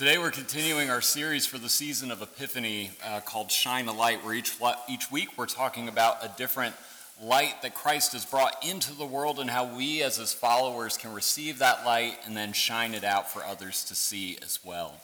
[0.00, 4.24] Today we're continuing our series for the season of Epiphany uh, called Shine a Light,
[4.24, 4.54] where each,
[4.88, 6.74] each week we're talking about a different
[7.22, 11.12] light that Christ has brought into the world and how we as his followers can
[11.12, 14.94] receive that light and then shine it out for others to see as well.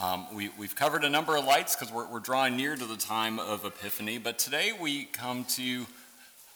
[0.00, 2.96] Um, we, have covered a number of lights because we're, we're drawing near to the
[2.96, 5.84] time of Epiphany, but today we come to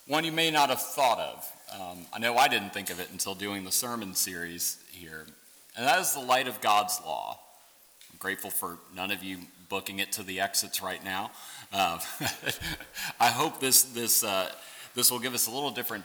[0.07, 1.53] one you may not have thought of.
[1.81, 5.27] Um, I know I didn't think of it until doing the sermon series here
[5.77, 7.39] and that is the light of God's law.
[8.13, 9.39] I'm grateful for none of you
[9.69, 11.31] booking it to the exits right now.
[11.73, 11.99] Uh,
[13.21, 14.51] I hope this, this, uh,
[14.95, 16.05] this will give us a little different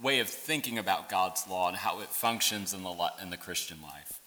[0.00, 3.78] way of thinking about God's law and how it functions in the, in the Christian
[3.82, 4.20] life.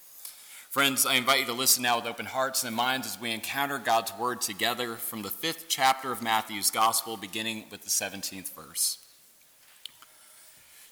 [0.70, 3.80] Friends, I invite you to listen now with open hearts and minds as we encounter
[3.80, 8.98] God's word together from the fifth chapter of Matthew's Gospel, beginning with the 17th verse.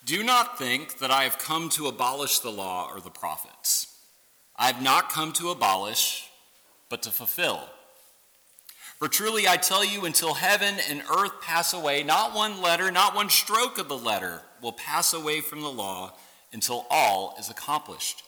[0.05, 3.97] Do not think that I have come to abolish the law or the prophets.
[4.55, 6.29] I have not come to abolish,
[6.89, 7.67] but to fulfill.
[8.99, 13.15] For truly I tell you, until heaven and earth pass away, not one letter, not
[13.15, 16.13] one stroke of the letter will pass away from the law
[16.53, 18.21] until all is accomplished.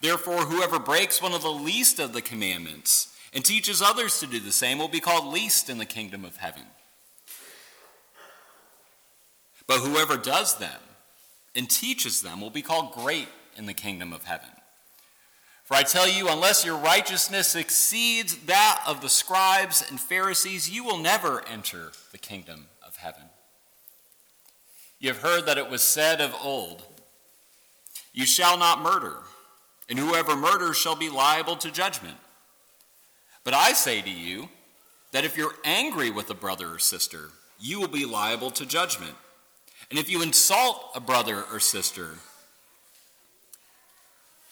[0.00, 4.38] Therefore, whoever breaks one of the least of the commandments and teaches others to do
[4.38, 6.62] the same will be called least in the kingdom of heaven.
[9.70, 10.80] But whoever does them
[11.54, 14.48] and teaches them will be called great in the kingdom of heaven.
[15.62, 20.82] For I tell you, unless your righteousness exceeds that of the scribes and Pharisees, you
[20.82, 23.22] will never enter the kingdom of heaven.
[24.98, 26.82] You have heard that it was said of old,
[28.12, 29.18] You shall not murder,
[29.88, 32.16] and whoever murders shall be liable to judgment.
[33.44, 34.48] But I say to you
[35.12, 37.28] that if you're angry with a brother or sister,
[37.60, 39.14] you will be liable to judgment.
[39.90, 42.10] And if you insult a brother or sister,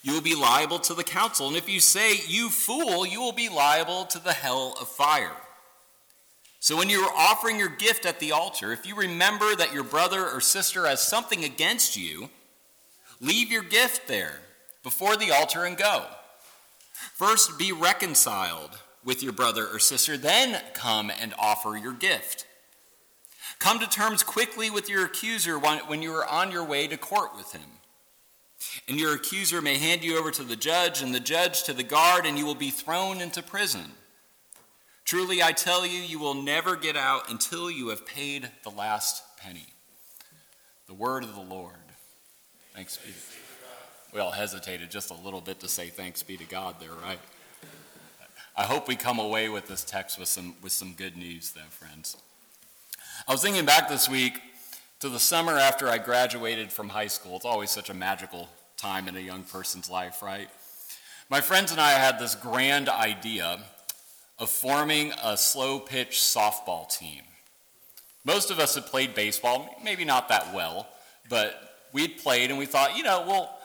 [0.02, 1.48] you will be liable to the council.
[1.48, 5.36] And if you say, you fool, you will be liable to the hell of fire.
[6.60, 9.84] So when you are offering your gift at the altar, if you remember that your
[9.84, 12.30] brother or sister has something against you,
[13.20, 14.40] leave your gift there
[14.82, 16.04] before the altar and go.
[17.14, 22.44] First, be reconciled with your brother or sister, then come and offer your gift.
[23.58, 27.36] Come to terms quickly with your accuser when you are on your way to court
[27.36, 27.70] with him.
[28.88, 31.82] And your accuser may hand you over to the judge, and the judge to the
[31.82, 33.92] guard, and you will be thrown into prison.
[35.04, 39.22] Truly, I tell you, you will never get out until you have paid the last
[39.38, 39.66] penny.
[40.86, 41.74] The word of the Lord.
[42.74, 44.14] Thanks be to God.
[44.14, 47.20] We all hesitated just a little bit to say thanks be to God there, right?
[48.56, 51.60] I hope we come away with this text with some, with some good news, though,
[51.70, 52.16] friends.
[53.28, 54.40] I was thinking back this week
[55.00, 57.36] to the summer after I graduated from high school.
[57.36, 60.48] It's always such a magical time in a young person's life, right?
[61.28, 63.58] My friends and I had this grand idea
[64.38, 67.20] of forming a slow pitch softball team.
[68.24, 70.88] Most of us had played baseball, maybe not that well,
[71.28, 73.58] but we'd played and we thought, you know, well,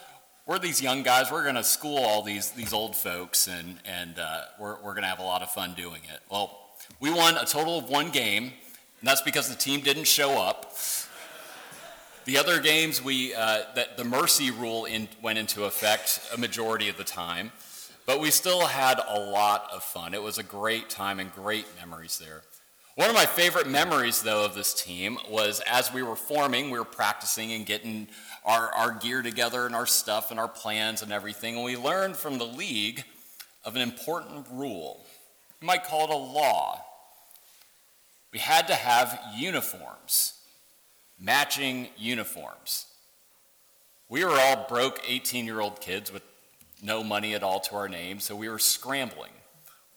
[0.45, 4.19] we're these young guys, we're going to school all these, these old folks and, and
[4.19, 6.19] uh, we're, we're going to have a lot of fun doing it.
[6.29, 6.59] Well,
[6.99, 8.51] we won a total of one game
[9.03, 10.77] and that's because the team didn't show up.
[12.23, 16.87] The other games, we, uh, that the mercy rule in, went into effect a majority
[16.87, 17.51] of the time,
[18.05, 20.13] but we still had a lot of fun.
[20.13, 22.43] It was a great time and great memories there.
[22.95, 26.79] One of my favorite memories, though, of this team was as we were forming, we
[26.79, 28.07] were practicing and getting
[28.45, 32.15] our, our gear together and our stuff and our plans and everything, and we learned
[32.15, 33.03] from the league
[33.65, 35.05] of an important rule.
[35.59, 36.85] You might call it a law
[38.33, 40.33] we had to have uniforms,
[41.19, 42.87] matching uniforms.
[44.09, 46.23] We were all broke 18 year old kids with
[46.81, 49.31] no money at all to our name, so we were scrambling.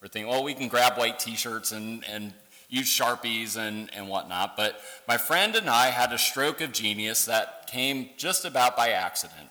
[0.01, 2.35] We're thinking, well, we can grab white t shirts and, and
[2.69, 4.57] use Sharpies and, and whatnot.
[4.57, 8.91] But my friend and I had a stroke of genius that came just about by
[8.91, 9.49] accident.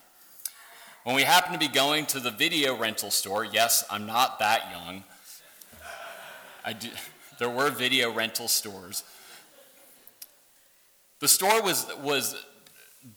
[1.03, 4.71] When we happened to be going to the video rental store, yes, I'm not that
[4.71, 5.03] young.
[6.63, 6.89] I do,
[7.39, 9.03] there were video rental stores.
[11.19, 12.35] The store was, was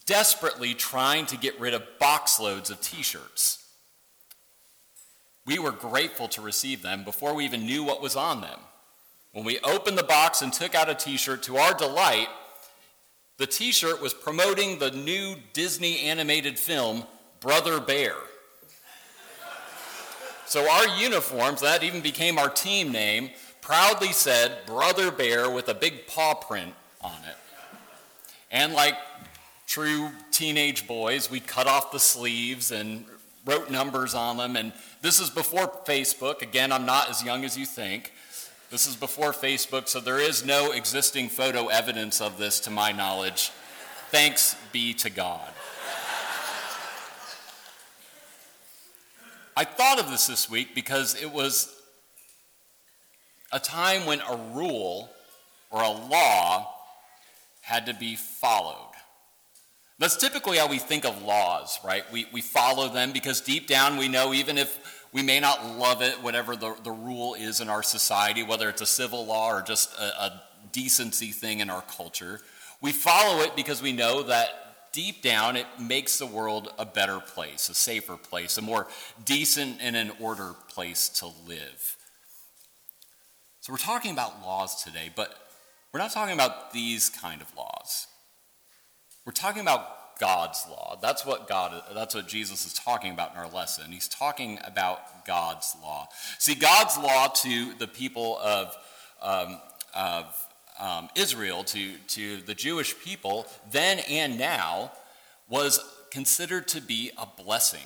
[0.06, 3.64] desperately trying to get rid of box loads of t shirts.
[5.46, 8.60] We were grateful to receive them before we even knew what was on them.
[9.32, 12.28] When we opened the box and took out a t shirt, to our delight,
[13.38, 17.04] the t shirt was promoting the new Disney animated film,
[17.40, 18.14] Brother Bear.
[20.46, 23.30] So our uniforms, that even became our team name,
[23.68, 26.72] proudly said Brother Bear with a big paw print
[27.02, 27.36] on it.
[28.50, 28.94] And like
[29.66, 33.04] true teenage boys, we cut off the sleeves and
[33.44, 34.56] wrote numbers on them.
[34.56, 34.72] And
[35.02, 36.40] this is before Facebook.
[36.40, 38.14] Again, I'm not as young as you think.
[38.70, 42.90] This is before Facebook, so there is no existing photo evidence of this to my
[42.92, 43.50] knowledge.
[44.10, 45.50] Thanks be to God.
[49.54, 51.77] I thought of this this week because it was
[53.52, 55.10] a time when a rule
[55.70, 56.74] or a law
[57.60, 58.76] had to be followed.
[59.98, 62.04] That's typically how we think of laws, right?
[62.12, 66.02] We, we follow them because deep down we know even if we may not love
[66.02, 69.62] it, whatever the, the rule is in our society, whether it's a civil law or
[69.62, 72.40] just a, a decency thing in our culture,
[72.80, 77.18] we follow it because we know that deep down it makes the world a better
[77.18, 78.86] place, a safer place, a more
[79.24, 81.97] decent and an order place to live.
[83.68, 85.34] So we're talking about laws today, but
[85.92, 88.06] we're not talking about these kind of laws.
[89.26, 90.98] We're talking about God's law.
[91.02, 93.92] That's what God that's what Jesus is talking about in our lesson.
[93.92, 96.08] He's talking about God's law.
[96.38, 98.74] See, God's law to the people of,
[99.20, 99.60] um,
[99.94, 100.46] of
[100.80, 104.92] um, Israel, to, to the Jewish people, then and now,
[105.46, 105.78] was
[106.10, 107.84] considered to be a blessing.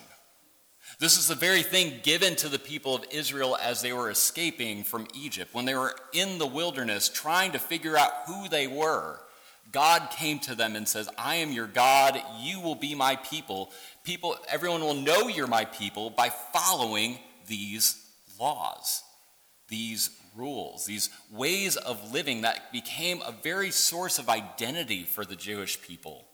[0.98, 4.84] This is the very thing given to the people of Israel as they were escaping
[4.84, 5.54] from Egypt.
[5.54, 9.18] When they were in the wilderness trying to figure out who they were,
[9.72, 13.70] God came to them and says, I am your God, you will be my people.
[14.04, 17.96] People, everyone will know you're my people by following these
[18.38, 19.02] laws,
[19.68, 25.36] these rules, these ways of living that became a very source of identity for the
[25.36, 26.26] Jewish people.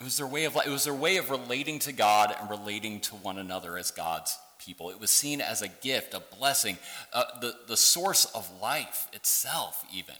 [0.00, 0.66] It was their way of life.
[0.66, 4.38] it was their way of relating to God and relating to one another as God's
[4.58, 4.88] people.
[4.90, 6.78] It was seen as a gift, a blessing,
[7.12, 10.14] uh, the, the source of life itself, even.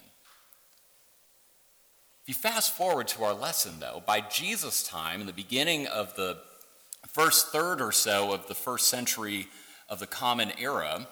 [2.21, 6.15] If you fast forward to our lesson, though, by Jesus' time, in the beginning of
[6.15, 6.37] the
[7.07, 9.47] first third or so of the first century
[9.89, 11.07] of the Common Era,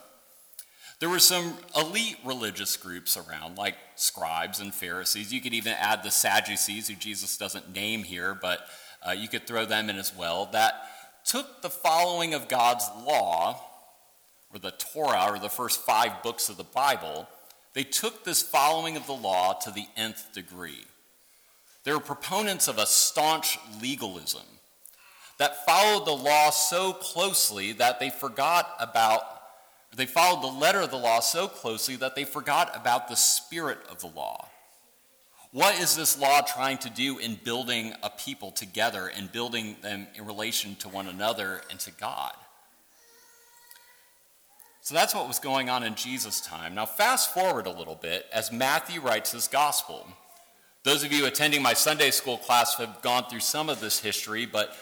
[0.99, 5.33] there were some elite religious groups around, like scribes and Pharisees.
[5.33, 8.65] You could even add the Sadducees, who Jesus doesn't name here, but
[9.07, 10.73] uh, you could throw them in as well, that
[11.23, 13.61] took the following of God's law,
[14.51, 17.27] or the Torah, or the first five books of the Bible,
[17.73, 20.85] they took this following of the law to the nth degree.
[21.83, 24.43] They were proponents of a staunch legalism
[25.37, 29.21] that followed the law so closely that they forgot about,
[29.95, 33.79] they followed the letter of the law so closely that they forgot about the spirit
[33.89, 34.47] of the law.
[35.51, 40.07] What is this law trying to do in building a people together and building them
[40.15, 42.33] in relation to one another and to God?
[44.81, 46.75] So that's what was going on in Jesus' time.
[46.75, 50.07] Now, fast forward a little bit as Matthew writes his gospel.
[50.83, 54.45] Those of you attending my Sunday school class have gone through some of this history,
[54.45, 54.75] but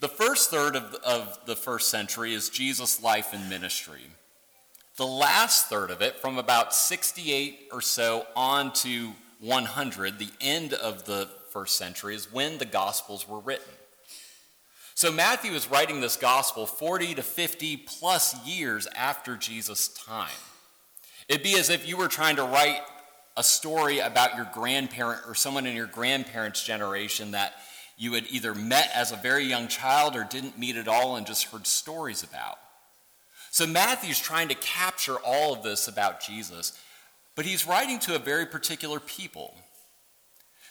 [0.00, 4.02] the first third of, of the first century is Jesus' life and ministry.
[4.96, 10.72] The last third of it, from about 68 or so on to 100, the end
[10.72, 13.72] of the first century, is when the Gospels were written.
[14.94, 20.30] So Matthew is writing this Gospel 40 to 50 plus years after Jesus' time.
[21.28, 22.80] It'd be as if you were trying to write
[23.36, 27.54] a story about your grandparent or someone in your grandparents' generation that
[27.96, 31.26] you had either met as a very young child or didn't meet at all and
[31.26, 32.58] just heard stories about.
[33.50, 36.78] So Matthew's trying to capture all of this about Jesus,
[37.34, 39.54] but he's writing to a very particular people.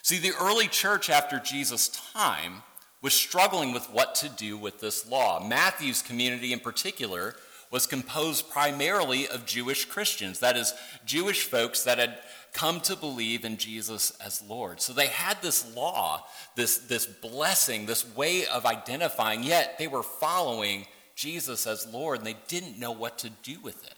[0.02, 2.62] See, the early church after Jesus' time
[3.02, 5.44] was struggling with what to do with this law.
[5.44, 7.34] Matthew's community in particular
[7.72, 10.72] was composed primarily of Jewish Christians, that is,
[11.04, 12.18] Jewish folks that had
[12.56, 14.80] come to believe in Jesus as Lord.
[14.80, 20.02] So they had this law, this, this blessing, this way of identifying, yet they were
[20.02, 23.94] following Jesus as Lord and they didn't know what to do with it.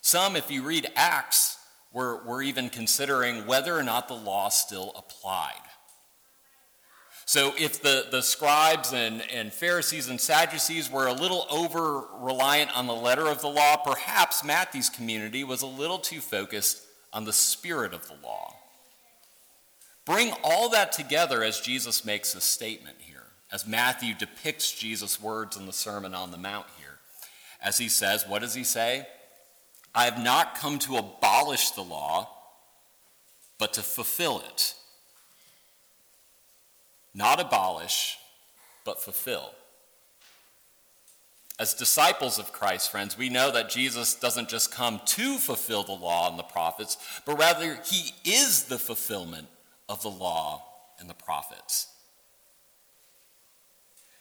[0.00, 1.58] Some, if you read Acts,
[1.92, 5.54] were, were even considering whether or not the law still applied.
[7.26, 12.76] So if the, the scribes and, and Pharisees and Sadducees were a little over reliant
[12.76, 17.24] on the letter of the law, perhaps Matthew's community was a little too focused on
[17.24, 18.54] the spirit of the law.
[20.04, 25.56] Bring all that together as Jesus makes a statement here, as Matthew depicts Jesus' words
[25.56, 26.98] in the Sermon on the Mount here.
[27.62, 29.06] As he says, what does he say?
[29.94, 32.30] I have not come to abolish the law,
[33.58, 34.74] but to fulfill it.
[37.12, 38.16] Not abolish,
[38.84, 39.52] but fulfill.
[41.60, 45.92] As disciples of Christ, friends, we know that Jesus doesn't just come to fulfill the
[45.92, 49.46] law and the prophets, but rather he is the fulfillment
[49.86, 50.64] of the law
[50.98, 51.88] and the prophets.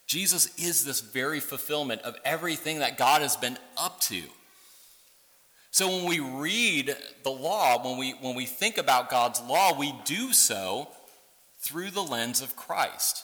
[0.06, 4.24] Jesus is this very fulfillment of everything that God has been up to.
[5.72, 6.94] So when we read
[7.24, 10.90] the law, when we, when we think about God's law, we do so
[11.60, 13.24] through the lens of Christ.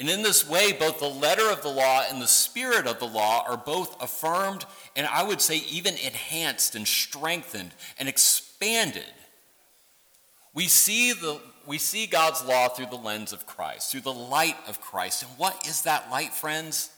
[0.00, 3.06] And in this way, both the letter of the law and the spirit of the
[3.06, 4.64] law are both affirmed
[4.96, 9.12] and I would say even enhanced and strengthened and expanded.
[10.54, 14.56] We see, the, we see God's law through the lens of Christ, through the light
[14.66, 15.22] of Christ.
[15.22, 16.88] And what is that light, friends?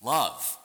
[0.00, 0.56] Love.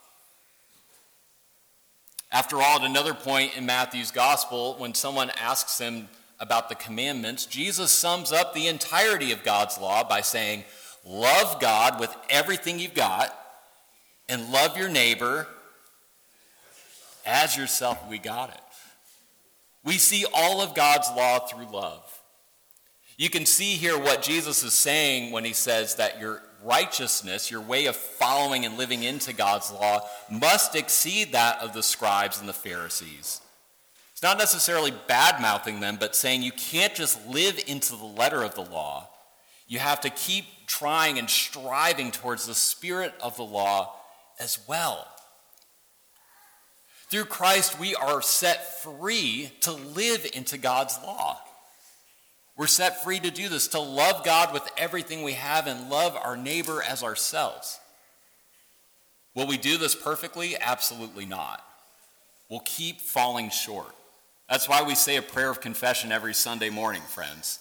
[2.32, 7.48] After all, at another point in Matthew's gospel, when someone asks him about the commandments,
[7.48, 10.64] Jesus sums up the entirety of God's law by saying,
[11.06, 13.38] Love God with everything you've got,
[14.30, 15.48] and love your neighbor
[17.26, 17.98] as yourself.
[18.10, 18.62] We got it.
[19.84, 22.08] We see all of God's law through love.
[23.18, 27.62] You can see here what Jesus is saying when he says that your righteousness, your
[27.62, 32.48] way of following and living into God's law, must exceed that of the scribes and
[32.48, 33.42] the Pharisees.
[34.12, 38.44] It's not necessarily bad mouthing them, but saying you can't just live into the letter
[38.44, 39.10] of the law.
[39.72, 43.96] You have to keep trying and striving towards the spirit of the law
[44.38, 45.08] as well.
[47.10, 51.40] Through Christ, we are set free to live into God's law.
[52.58, 56.18] We're set free to do this, to love God with everything we have and love
[56.18, 57.80] our neighbor as ourselves.
[59.36, 60.58] Will we do this perfectly?
[60.60, 61.64] Absolutely not.
[62.50, 63.96] We'll keep falling short.
[64.50, 67.60] That's why we say a prayer of confession every Sunday morning, friends.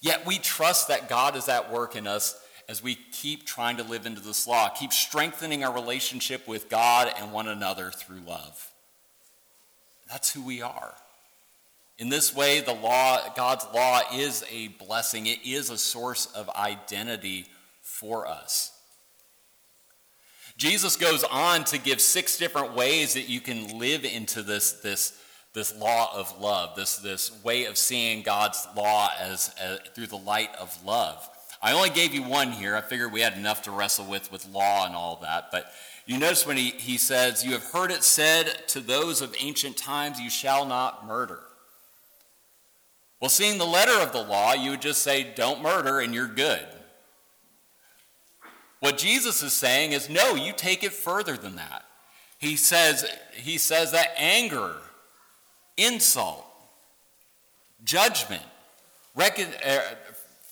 [0.00, 3.82] Yet we trust that God is at work in us as we keep trying to
[3.82, 8.70] live into this law, keep strengthening our relationship with God and one another through love.
[10.08, 10.94] That's who we are.
[11.98, 15.26] In this way, the law, God's law is a blessing.
[15.26, 17.46] It is a source of identity
[17.82, 18.72] for us.
[20.56, 25.18] Jesus goes on to give six different ways that you can live into this, this,
[25.52, 30.16] this law of love, this, this way of seeing God's law as, as through the
[30.16, 31.28] light of love.
[31.62, 32.76] I only gave you one here.
[32.76, 35.50] I figured we had enough to wrestle with with law and all that.
[35.50, 35.66] But
[36.06, 39.76] you notice when he, he says, You have heard it said to those of ancient
[39.76, 41.40] times, You shall not murder.
[43.20, 46.26] Well, seeing the letter of the law, you would just say, don't murder and you're
[46.26, 46.66] good.
[48.80, 51.84] What Jesus is saying is, no, you take it further than that.
[52.38, 53.04] He says,
[53.34, 54.74] he says that anger,
[55.80, 56.44] insult,
[57.82, 58.42] judgment,
[59.16, 59.80] recon, uh,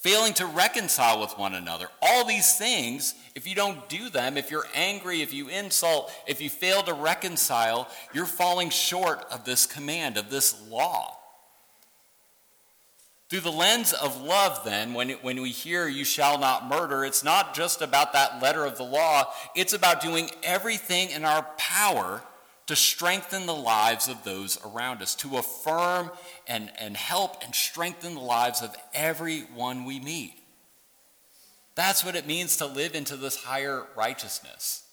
[0.01, 4.51] failing to reconcile with one another, all these things, if you don't do them, if
[4.51, 9.67] you're angry, if you insult, if you fail to reconcile, you're falling short of this
[9.67, 11.17] command, of this law.
[13.29, 17.23] Through the lens of love, then, when, when we hear you shall not murder, it's
[17.23, 22.23] not just about that letter of the law, it's about doing everything in our power
[22.69, 26.11] to strengthen the lives of those around us, to affirm
[26.47, 30.35] and, and help and strengthen the lives of everyone we meet.
[31.75, 34.85] That's what it means to live into this higher righteousness.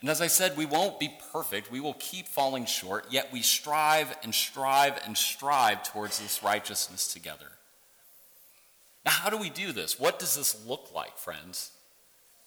[0.00, 1.70] And as I said, we won't be perfect.
[1.70, 7.12] We will keep falling short, yet we strive and strive and strive towards this righteousness
[7.12, 7.52] together.
[9.04, 9.98] Now, how do we do this?
[9.98, 11.72] What does this look like, friends?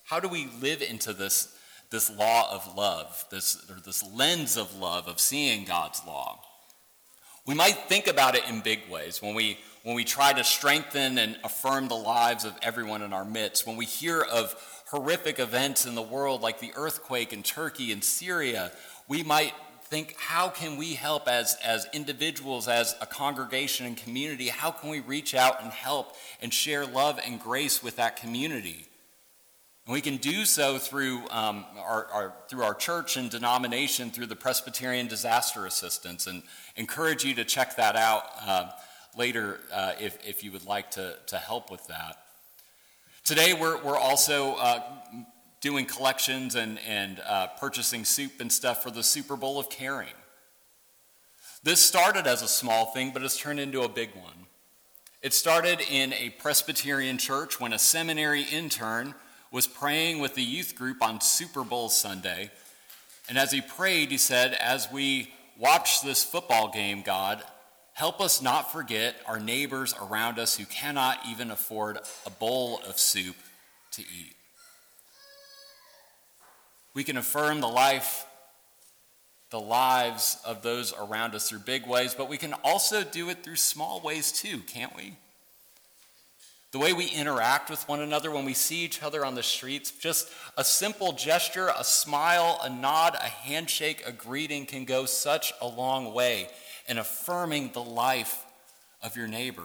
[0.05, 1.53] How do we live into this,
[1.89, 6.39] this law of love, this, or this lens of love, of seeing God's law?
[7.45, 11.17] We might think about it in big ways when we, when we try to strengthen
[11.17, 14.55] and affirm the lives of everyone in our midst, when we hear of
[14.87, 18.71] horrific events in the world like the earthquake in Turkey and Syria,
[19.07, 19.53] we might
[19.85, 24.49] think, how can we help as, as individuals, as a congregation and community?
[24.49, 28.86] How can we reach out and help and share love and grace with that community?
[29.87, 34.25] And we can do so through, um, our, our, through our church and denomination, through
[34.25, 36.43] the Presbyterian Disaster Assistance, and
[36.75, 38.69] encourage you to check that out uh,
[39.17, 42.17] later uh, if, if you would like to, to help with that.
[43.23, 44.83] Today, we're, we're also uh,
[45.61, 50.09] doing collections and, and uh, purchasing soup and stuff for the Souper Bowl of Caring.
[51.63, 54.47] This started as a small thing, but it's turned into a big one.
[55.21, 59.15] It started in a Presbyterian church when a seminary intern
[59.51, 62.51] was praying with the youth group on Super Bowl Sunday.
[63.29, 67.43] And as he prayed, he said, As we watch this football game, God,
[67.97, 72.99] Help us not forget our neighbors around us who cannot even afford a bowl of
[72.99, 73.35] soup
[73.89, 74.35] to eat.
[76.93, 78.27] We can affirm the life,
[79.49, 83.43] the lives of those around us through big ways, but we can also do it
[83.43, 85.15] through small ways too, can't we?
[86.71, 89.91] The way we interact with one another when we see each other on the streets,
[89.91, 95.53] just a simple gesture, a smile, a nod, a handshake, a greeting can go such
[95.61, 96.49] a long way
[96.89, 98.45] in affirming the life
[99.01, 99.63] of your neighbor.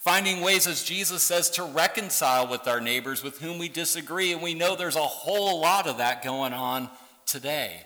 [0.00, 4.42] Finding ways, as Jesus says, to reconcile with our neighbors with whom we disagree, and
[4.42, 6.90] we know there's a whole lot of that going on
[7.26, 7.80] today.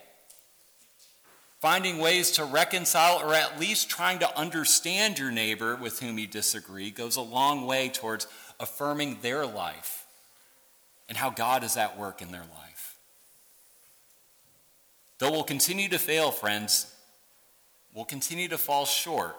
[1.61, 6.27] Finding ways to reconcile or at least trying to understand your neighbor with whom you
[6.27, 8.29] disagree goes a long way towards
[8.61, 10.07] affirming their life
[11.09, 12.97] and how God is at work in their life.
[15.19, 16.95] Though we'll continue to fail, friends,
[17.93, 19.37] we'll continue to fall short,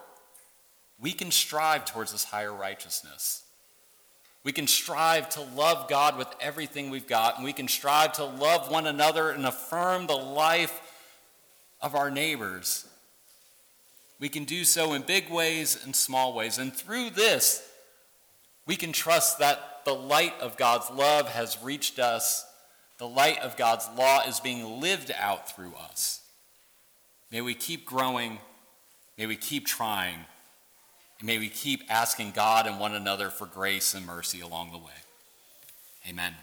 [1.00, 3.44] we can strive towards this higher righteousness.
[4.44, 8.26] We can strive to love God with everything we've got, and we can strive to
[8.26, 10.82] love one another and affirm the life
[11.82, 12.88] of our neighbors.
[14.20, 16.58] We can do so in big ways and small ways.
[16.58, 17.66] And through this,
[18.66, 22.46] we can trust that the light of God's love has reached us.
[22.98, 26.22] The light of God's law is being lived out through us.
[27.32, 28.40] May we keep growing.
[29.18, 30.26] May we keep trying.
[31.20, 34.78] And may we keep asking God and one another for grace and mercy along the
[34.78, 34.92] way.
[36.08, 36.36] Amen.